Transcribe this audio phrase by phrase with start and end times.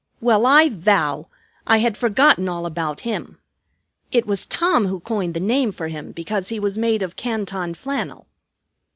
[0.19, 1.27] "Well, I vow!
[1.67, 3.37] I had forgotten all about him.
[4.11, 7.75] It was Tom who coined the name for him because he was made of Canton
[7.75, 8.25] flannel."